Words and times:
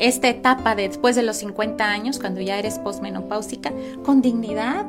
esta 0.00 0.28
etapa 0.28 0.74
de 0.74 0.88
después 0.88 1.16
de 1.16 1.22
los 1.22 1.38
50 1.38 1.84
años, 1.84 2.18
cuando 2.18 2.40
ya 2.40 2.58
eres 2.58 2.78
posmenopáusica, 2.78 3.72
con 4.04 4.22
dignidad, 4.22 4.86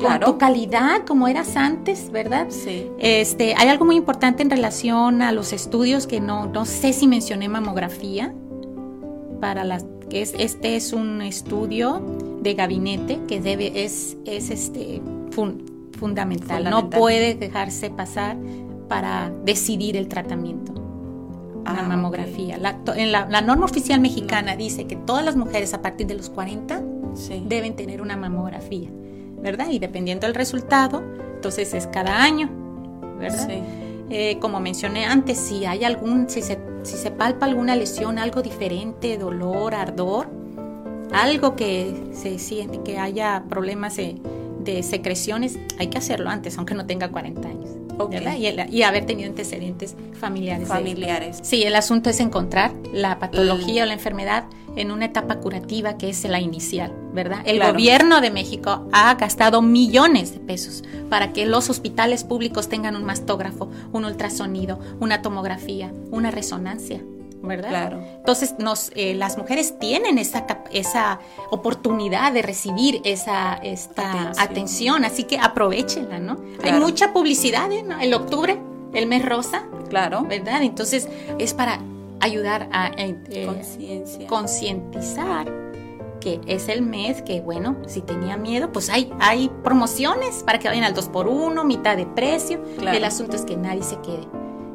con 0.00 0.20
tu 0.20 0.38
calidad 0.38 1.04
como 1.06 1.28
eras 1.28 1.56
antes, 1.56 2.10
¿verdad? 2.10 2.46
Sí. 2.50 2.88
Este, 2.98 3.54
hay 3.56 3.68
algo 3.68 3.84
muy 3.84 3.96
importante 3.96 4.42
en 4.42 4.50
relación 4.50 5.22
a 5.22 5.32
los 5.32 5.52
estudios 5.52 6.06
que 6.06 6.20
no, 6.20 6.46
no 6.46 6.64
sé 6.64 6.92
si 6.92 7.06
mencioné 7.06 7.48
mamografía 7.48 8.34
para 9.40 9.64
las 9.64 9.84
que 10.08 10.22
es 10.22 10.34
este 10.38 10.76
es 10.76 10.92
un 10.92 11.20
estudio 11.20 12.00
de 12.40 12.54
gabinete 12.54 13.18
que 13.26 13.40
debe 13.40 13.84
es 13.84 14.16
es 14.24 14.50
este 14.50 15.02
fundamental. 15.98 16.70
no 16.70 16.90
puede 16.90 17.34
dejarse 17.34 17.90
pasar 17.90 18.36
para 18.88 19.32
decidir 19.44 19.96
el 19.96 20.06
tratamiento 20.06 20.75
la 21.72 21.80
ah, 21.80 21.88
mamografía. 21.88 22.58
La, 22.58 22.78
en 22.94 23.12
la, 23.12 23.40
norma 23.40 23.64
oficial 23.64 24.00
mexicana 24.00 24.56
dice 24.56 24.86
que 24.86 24.96
todas 24.96 25.24
las 25.24 25.36
mujeres 25.36 25.74
a 25.74 25.82
partir 25.82 26.06
de 26.06 26.14
los 26.14 26.30
40 26.30 26.82
deben 27.46 27.76
tener 27.76 28.02
una 28.02 28.16
mamografía. 28.16 28.90
¿verdad? 29.40 29.68
Y 29.70 29.78
dependiendo 29.78 30.26
del 30.26 30.34
resultado, 30.34 31.02
entonces 31.34 31.72
es 31.74 31.86
cada 31.86 32.22
año, 32.22 32.50
¿verdad? 33.18 33.48
Eh, 34.10 34.38
como 34.40 34.60
mencioné 34.60 35.04
antes, 35.04 35.38
si 35.38 35.66
hay 35.66 35.84
algún, 35.84 36.28
si 36.28 36.42
se, 36.42 36.58
si 36.82 36.96
se 36.96 37.10
palpa 37.10 37.46
alguna 37.46 37.76
lesión, 37.76 38.18
algo 38.18 38.42
diferente, 38.42 39.18
dolor, 39.18 39.74
ardor, 39.74 40.28
algo 41.12 41.56
que 41.56 42.08
se 42.12 42.38
siente, 42.38 42.80
que 42.82 42.98
haya 42.98 43.44
problemas 43.48 43.96
de, 43.96 44.16
de 44.66 44.82
secreciones, 44.82 45.58
hay 45.78 45.86
que 45.86 45.98
hacerlo 45.98 46.28
antes, 46.28 46.58
aunque 46.58 46.74
no 46.74 46.86
tenga 46.86 47.08
40 47.08 47.48
años. 47.48 47.70
Y, 48.70 48.82
haber 48.82 49.06
tenido 49.06 49.28
antecedentes 49.28 49.96
familiares. 50.20 50.68
Familiares. 50.68 51.38
Sí, 51.42 51.62
el 51.62 51.74
asunto 51.74 52.10
es 52.10 52.20
encontrar 52.20 52.72
la 52.92 53.18
patología 53.18 53.84
o 53.84 53.86
la 53.86 53.94
enfermedad 53.94 54.44
en 54.76 54.90
una 54.90 55.06
etapa 55.06 55.36
curativa 55.36 55.96
que 55.96 56.10
es 56.10 56.22
la 56.24 56.38
inicial, 56.38 56.92
¿verdad? 57.14 57.38
El 57.46 57.62
gobierno 57.62 58.20
de 58.20 58.30
México 58.30 58.86
ha 58.92 59.14
gastado 59.14 59.62
millones 59.62 60.32
de 60.32 60.40
pesos 60.40 60.84
para 61.08 61.32
que 61.32 61.46
los 61.46 61.70
hospitales 61.70 62.24
públicos 62.24 62.68
tengan 62.68 62.94
un 62.96 63.04
mastógrafo, 63.04 63.70
un 63.92 64.04
ultrasonido, 64.04 64.78
una 65.00 65.22
tomografía, 65.22 65.90
una 66.10 66.30
resonancia. 66.30 67.00
¿Verdad? 67.42 67.68
Claro. 67.68 68.00
Entonces, 68.16 68.54
nos, 68.58 68.90
eh, 68.94 69.14
las 69.14 69.38
mujeres 69.38 69.78
tienen 69.78 70.18
esa, 70.18 70.46
esa 70.72 71.20
oportunidad 71.50 72.32
de 72.32 72.42
recibir 72.42 73.00
esa 73.04 73.54
esta 73.54 74.32
atención. 74.38 75.04
así 75.04 75.24
que 75.24 75.38
aprovechenla, 75.38 76.18
¿no? 76.18 76.38
Hay 76.62 76.72
mucha 76.72 77.12
publicidad, 77.12 77.70
¿eh? 77.72 77.82
¿no? 77.82 77.98
El 78.00 78.14
octubre, 78.14 78.58
el 78.92 79.06
mes 79.06 79.24
rosa, 79.24 79.64
claro, 79.88 80.24
¿verdad? 80.24 80.62
Entonces, 80.62 81.08
es 81.38 81.54
para 81.54 81.80
ayudar 82.20 82.68
a 82.72 82.90
eh, 82.96 84.26
concientizar 84.28 85.52
que 86.20 86.40
es 86.46 86.68
el 86.68 86.82
mes 86.82 87.22
que, 87.22 87.40
bueno, 87.40 87.76
si 87.86 88.00
tenía 88.00 88.36
miedo, 88.36 88.72
pues 88.72 88.88
hay, 88.88 89.12
hay 89.20 89.48
promociones 89.62 90.42
para 90.44 90.58
que 90.58 90.66
vayan 90.66 90.82
al 90.82 90.94
2 90.94 91.08
por 91.10 91.28
1 91.28 91.62
mitad 91.64 91.96
de 91.96 92.06
precio. 92.06 92.60
El 92.80 93.04
asunto 93.04 93.36
es 93.36 93.42
que 93.42 93.56
nadie 93.56 93.82
se 93.82 93.96
quede 94.00 94.26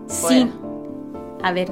sin 0.08 0.54
haber 1.42 1.72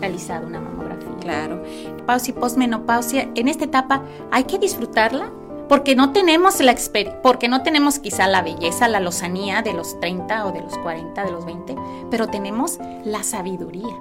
realizado 0.00 0.46
una 0.46 0.60
mamografía. 0.60 1.08
Claro. 1.20 1.62
Pausia 2.06 2.34
y 2.36 2.40
posmenopausia, 2.40 3.28
en 3.34 3.48
esta 3.48 3.64
etapa 3.64 4.02
hay 4.30 4.44
que 4.44 4.58
disfrutarla 4.58 5.30
porque 5.68 5.94
no 5.94 6.12
tenemos 6.12 6.60
la 6.60 6.74
porque 7.22 7.48
no 7.48 7.62
tenemos 7.62 7.98
quizá 7.98 8.26
la 8.26 8.42
belleza, 8.42 8.88
la 8.88 9.00
lozanía 9.00 9.62
de 9.62 9.74
los 9.74 10.00
30 10.00 10.46
o 10.46 10.52
de 10.52 10.62
los 10.62 10.76
40, 10.78 11.24
de 11.24 11.30
los 11.30 11.44
20, 11.44 11.76
pero 12.10 12.28
tenemos 12.28 12.78
la 13.04 13.22
sabiduría. 13.22 13.94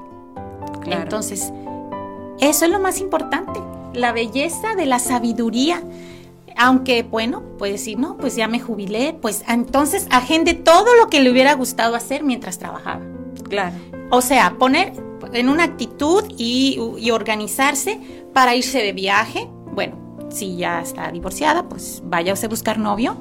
Entonces, 0.86 1.52
eso 2.40 2.66
es 2.66 2.72
lo 2.72 2.80
más 2.80 3.02
importante, 3.02 3.60
la 3.94 4.14
belleza 4.14 4.76
de 4.76 4.86
la 4.86 5.00
sabiduría. 5.00 5.82
Aunque, 6.60 7.04
bueno, 7.04 7.44
puede 7.60 7.74
decir, 7.74 8.00
no, 8.00 8.18
pues 8.18 8.36
ya 8.36 8.48
me 8.48 8.60
jubilé, 8.60 9.16
pues 9.22 9.44
entonces 9.48 10.08
agende 10.10 10.54
todo 10.54 10.96
lo 10.96 11.08
que 11.08 11.20
le 11.20 11.30
hubiera 11.30 11.54
gustado 11.54 11.96
hacer 11.96 12.24
mientras 12.24 12.58
trabajaba. 12.58 13.02
Claro. 13.48 13.76
O 14.10 14.22
sea, 14.22 14.56
poner 14.58 14.94
en 15.34 15.50
una 15.50 15.64
actitud 15.64 16.24
y, 16.38 16.80
organizarse 17.12 18.00
para 18.34 18.56
irse 18.56 18.80
de 18.80 18.94
viaje. 18.94 19.50
Bueno, 19.74 19.96
si 20.30 20.58
ya 20.58 20.82
está 20.82 21.12
divorciada, 21.12 21.68
pues 21.68 22.02
váyase 22.06 22.46
a 22.46 22.50
buscar 22.50 22.78
novio. 22.80 23.18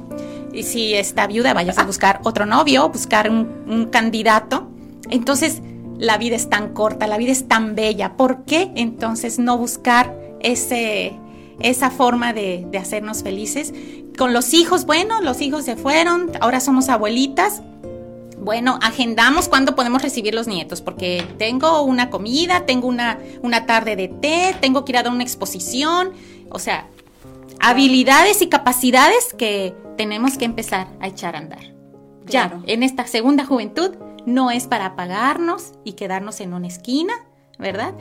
Y 0.53 0.63
si 0.63 0.95
está 0.95 1.27
viuda, 1.27 1.55
váyase 1.55 1.81
a 1.81 1.85
buscar 1.85 2.21
otro 2.25 2.47
novio, 2.47 2.89
buscar 2.89 3.31
un, 3.31 3.89
candidato. 3.91 4.69
Entonces, 5.11 5.63
la 5.99 6.19
vida 6.19 6.37
es 6.37 6.49
tan 6.49 6.73
corta, 6.73 7.07
la 7.07 7.19
vida 7.19 7.33
es 7.33 7.49
tan 7.49 7.75
bella. 7.75 8.17
¿Por 8.17 8.45
qué 8.45 8.73
entonces 8.75 9.39
no 9.39 9.59
buscar 9.59 10.15
ese, 10.41 11.15
esa 11.61 11.91
forma 11.91 12.33
de, 12.33 12.67
de 12.71 12.79
hacernos 12.79 13.23
felices? 13.23 13.73
Con 14.17 14.33
los 14.33 14.55
hijos, 14.55 14.87
bueno, 14.87 15.21
los 15.21 15.41
hijos 15.43 15.65
se 15.65 15.77
fueron, 15.77 16.33
ahora 16.41 16.61
somos 16.61 16.89
abuelitas 16.89 17.63
bueno, 18.47 18.79
agendamos 18.81 19.49
cuándo 19.49 19.75
podemos 19.75 20.03
recibir 20.03 20.33
los 20.33 20.47
nietos, 20.47 20.81
porque 20.81 21.27
tengo 21.37 21.83
una 21.83 22.11
comida, 22.11 22.65
tengo 22.65 22.87
una, 22.87 23.19
una 23.43 23.67
tarde 23.67 23.97
de 23.97 24.07
té, 24.07 24.55
tengo 24.61 24.85
que 24.85 24.93
ir 24.93 24.99
a 24.99 25.03
dar 25.03 25.13
una 25.13 25.25
exposición, 25.25 26.13
o 26.51 26.61
sea, 26.61 26.87
habilidades 27.59 28.43
y 28.43 28.49
capacidades 28.49 29.35
que 29.37 29.75
tenemos 29.97 30.39
que 30.39 30.45
empezar 30.45 30.87
a 31.01 31.09
echar 31.09 31.35
a 31.35 31.39
andar. 31.41 31.75
Ya, 32.25 32.61
en 32.69 32.85
esta 32.85 33.09
segunda 33.09 33.45
juventud 33.45 33.97
no 34.27 34.53
es 34.53 34.69
para 34.69 34.87
apagarnos 34.87 35.73
y 35.83 35.95
quedarnos 35.95 36.39
en 36.41 36.55
una 36.55 36.69
esquina, 36.69 37.15
¿verdad? 37.59 37.95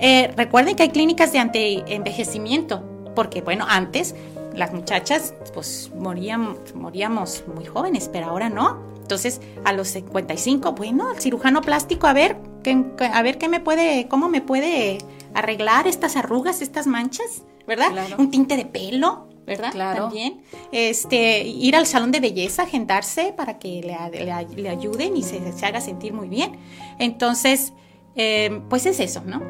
Eh, 0.00 0.32
recuerden 0.38 0.74
que 0.74 0.84
hay 0.84 0.88
clínicas 0.88 1.32
de 1.32 1.38
anti-envejecimiento, 1.38 2.82
porque 3.14 3.42
bueno, 3.42 3.66
antes 3.68 4.14
las 4.54 4.72
muchachas 4.72 5.34
pues 5.52 5.90
morían, 5.94 6.56
moríamos 6.74 7.44
muy 7.54 7.66
jóvenes, 7.66 8.08
pero 8.10 8.28
ahora 8.28 8.48
no. 8.48 8.91
Entonces, 9.12 9.42
a 9.66 9.74
los 9.74 9.88
55, 9.88 10.72
bueno, 10.72 11.12
el 11.12 11.20
cirujano 11.20 11.60
plástico, 11.60 12.06
a 12.06 12.14
ver, 12.14 12.38
qué, 12.62 12.82
a 12.98 13.20
ver 13.20 13.36
qué 13.36 13.50
me 13.50 13.60
puede, 13.60 14.08
cómo 14.08 14.30
me 14.30 14.40
puede 14.40 14.96
arreglar 15.34 15.86
estas 15.86 16.16
arrugas, 16.16 16.62
estas 16.62 16.86
manchas, 16.86 17.42
¿verdad? 17.66 17.90
Un 18.16 18.30
tinte 18.30 18.56
de 18.56 18.64
pelo, 18.64 19.28
¿verdad? 19.44 19.70
Claro. 19.70 20.04
También. 20.04 20.40
Este, 20.72 21.42
ir 21.46 21.76
al 21.76 21.86
salón 21.86 22.10
de 22.10 22.20
belleza, 22.20 22.62
agendarse 22.62 23.34
para 23.36 23.58
que 23.58 23.82
le, 23.82 24.66
ayuden 24.66 25.14
y 25.14 25.22
se, 25.22 25.42
haga 25.62 25.82
sentir 25.82 26.14
muy 26.14 26.30
bien. 26.30 26.52
Entonces, 26.98 27.74
eh, 28.16 28.62
pues 28.70 28.86
es 28.86 28.98
eso, 28.98 29.22
¿no? 29.26 29.42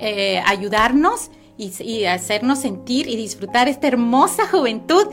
Eh, 0.00 0.42
ayudarnos 0.44 1.30
y, 1.56 1.70
y, 1.84 2.06
hacernos 2.06 2.58
sentir 2.58 3.06
y 3.08 3.14
disfrutar 3.14 3.68
esta 3.68 3.86
hermosa 3.86 4.48
juventud 4.48 5.06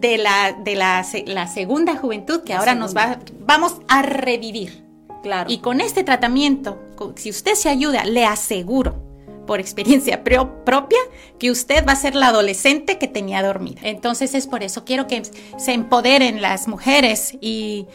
de 0.00 0.18
la, 0.18 0.52
de 0.52 0.74
la, 0.74 1.46
segunda 1.46 1.96
juventud 1.96 2.42
que 2.42 2.54
ahora 2.54 2.74
nos 2.74 2.96
va, 2.96 3.18
vamos 3.40 3.76
a 3.88 4.02
revivir. 4.02 4.82
Claro. 5.22 5.50
Y 5.50 5.58
con 5.58 5.80
este 5.80 6.02
tratamiento, 6.02 6.80
si 7.14 7.30
usted 7.30 7.54
se 7.54 7.68
ayuda, 7.68 8.04
le 8.04 8.24
aseguro, 8.24 9.00
por 9.46 9.60
experiencia 9.60 10.24
propia, 10.24 10.98
que 11.38 11.50
usted 11.50 11.86
va 11.86 11.92
a 11.92 11.96
ser 11.96 12.14
la 12.14 12.28
adolescente 12.28 12.98
que 12.98 13.08
tenía 13.08 13.42
dormida. 13.42 13.80
Entonces 13.84 14.34
es 14.34 14.46
por 14.46 14.62
eso, 14.62 14.84
quiero 14.84 15.06
que 15.06 15.22
se 15.58 15.72
empoderen 15.72 16.40
las 16.42 16.68
mujeres 16.68 17.36
y, 17.40 17.86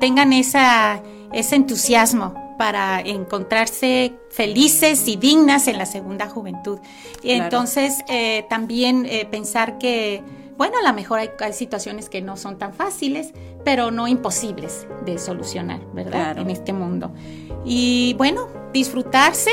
tengan 0.00 0.32
esa, 0.32 1.02
ese 1.32 1.56
entusiasmo 1.56 2.34
para 2.58 3.00
encontrarse 3.00 4.14
felices 4.30 5.06
y 5.08 5.16
dignas 5.16 5.68
en 5.68 5.78
la 5.78 5.86
segunda 5.86 6.28
juventud. 6.28 6.78
Y 7.22 7.32
entonces 7.32 7.98
eh, 8.08 8.46
también 8.48 9.06
eh, 9.06 9.26
pensar 9.26 9.78
que 9.78 10.22
bueno, 10.56 10.78
a 10.78 10.88
lo 10.88 10.94
mejor 10.94 11.18
hay, 11.18 11.52
situaciones 11.52 12.08
que 12.08 12.22
no 12.22 12.36
son 12.36 12.58
tan 12.58 12.72
fáciles, 12.72 13.32
pero 13.64 13.90
no 13.90 14.06
imposibles 14.08 14.86
de 15.04 15.18
solucionar, 15.18 15.80
¿verdad? 15.92 16.38
En 16.38 16.50
este 16.50 16.72
mundo. 16.72 17.12
Y 17.64 18.14
bueno, 18.18 18.48
disfrutarse, 18.72 19.50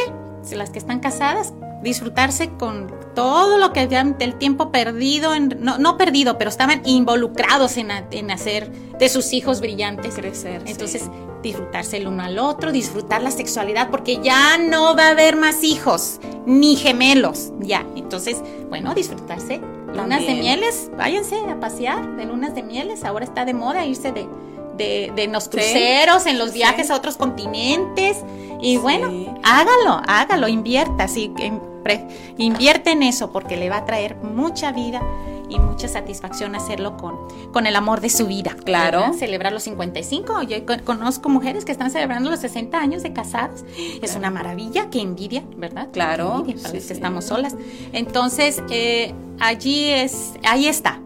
las 0.52 0.70
que 0.70 0.80
están 0.80 1.00
casadas, 1.00 1.54
disfrutarse 1.82 2.50
con 2.52 2.94
todo 3.16 3.58
lo 3.58 3.74
que 3.74 3.82
habían 3.82 4.18
del 4.18 4.36
tiempo 4.36 4.72
perdido, 4.72 5.34
en, 5.34 5.58
no, 5.60 5.78
no, 5.78 5.98
perdido, 5.98 6.38
pero 6.38 6.50
estaban 6.50 6.82
involucrados 6.86 7.78
en, 7.78 7.90
en, 8.12 8.32
hacer 8.32 8.72
de 8.72 9.10
sus 9.10 9.34
hijos 9.34 9.60
brillantes. 9.60 10.16
Crecer. 10.16 10.62
Entonces, 10.66 11.10
disfrutarse 11.42 11.98
el 11.98 12.08
uno 12.08 12.24
al 12.24 12.38
otro, 12.38 12.72
disfrutar 12.72 13.24
la 13.24 13.32
sexualidad, 13.32 13.90
porque 13.90 14.20
ya 14.22 14.58
no 14.58 14.96
va 14.96 15.08
a 15.08 15.12
haber 15.12 15.36
más 15.36 15.64
hijos, 15.64 16.20
ni 16.46 16.76
gemelos, 16.76 17.52
ya. 17.60 17.86
Entonces, 17.96 18.38
bueno, 18.70 18.94
disfrutarse 18.94 19.62
Lunas 19.94 20.22
de 20.26 20.36
mieles, 20.36 20.90
váyanse 20.98 21.38
a 21.38 21.60
pasear 21.60 22.16
de 22.16 22.26
lunas 22.26 22.56
de 22.56 22.64
mieles. 22.64 23.04
Ahora 23.04 23.26
está 23.26 23.46
de 23.46 23.54
moda 23.54 23.86
irse 23.86 24.12
de, 24.12 24.28
de, 25.16 25.28
los 25.28 25.50
cruceros, 25.50 26.26
en 26.26 26.38
los 26.38 26.54
viajes 26.54 26.90
a 26.92 26.96
otros 26.96 27.18
continentes. 27.18 28.18
Y 28.62 28.78
bueno, 28.78 29.38
hágalo, 29.44 30.02
hágalo, 30.08 30.48
invierta, 30.48 31.08
sí, 31.08 31.34
invierte 32.38 32.92
en 32.92 33.04
eso 33.04 33.32
porque 33.32 33.58
le 33.58 33.70
va 33.70 33.78
a 33.78 33.86
traer 33.86 34.16
mucha 34.16 34.72
vida 34.72 35.02
y 35.52 35.60
mucha 35.60 35.88
satisfacción 35.88 36.56
hacerlo 36.56 36.98
con, 36.98 37.16
con 37.52 37.68
el 37.68 37.76
amor 37.76 38.02
de 38.02 38.10
su 38.10 38.26
vida. 38.26 38.56
Claro. 38.64 39.14
Celebrar 39.14 39.52
los 39.52 39.64
55. 39.64 40.44
Yo 40.44 40.58
conozco 40.84 41.30
mujeres 41.30 41.66
que 41.66 41.72
están 41.72 41.92
celebrando 41.92 42.30
los 42.30 42.40
60 42.40 42.78
años 42.80 43.04
de 43.04 43.14
casadas. 43.14 43.66
Es 44.02 44.16
una 44.16 44.32
maravilla, 44.32 44.90
qué 44.90 45.02
envidia, 45.02 45.44
¿verdad? 45.58 45.90
Claro. 45.92 46.38
Envidia, 46.40 46.72
que 46.72 46.78
estamos 46.78 47.26
solas. 47.26 47.56
Entonces, 47.92 48.64
eh, 48.70 49.14
allí 49.40 49.90
es, 49.90 50.34
ahí 50.44 50.68
está. 50.68 51.00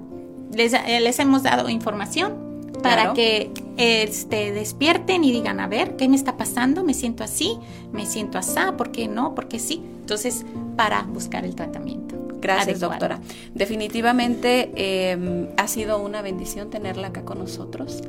Les, 0.54 0.74
eh, 0.74 1.00
les 1.02 1.20
hemos 1.20 1.44
dado 1.44 1.68
información 1.70 2.46
para 2.82 3.14
que 3.14 3.52
este, 3.78 4.52
despierten 4.52 5.24
y 5.24 5.32
digan, 5.32 5.60
a 5.60 5.68
ver, 5.68 5.96
¿qué 5.96 6.08
me 6.08 6.16
está 6.16 6.38
pasando? 6.38 6.84
Me 6.84 6.94
siento 6.94 7.24
así, 7.24 7.58
me 7.92 8.06
siento 8.06 8.38
así, 8.38 8.60
¿por 8.78 8.92
qué 8.92 9.08
no? 9.08 9.34
¿Por 9.34 9.48
qué 9.48 9.58
sí? 9.58 9.82
Entonces, 10.02 10.46
para 10.78 11.02
buscar 11.02 11.46
el 11.46 11.56
tratamiento. 11.56 12.05
Gracias, 12.46 12.80
doctora. 12.80 13.20
Definitivamente 13.54 14.72
em, 14.76 15.48
ha 15.58 15.68
sido 15.68 16.00
una 16.00 16.22
bendición 16.22 16.70
tenerla 16.70 17.08
acá 17.08 17.24
con 17.24 17.40
nosotros. 17.40 18.02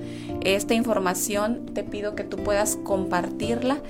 Esta 0.42 0.74
información 0.74 1.66
te 1.72 1.82
pido 1.82 2.14
que 2.14 2.24
tú 2.24 2.36
puedas 2.36 2.76
compartirla 2.76 3.80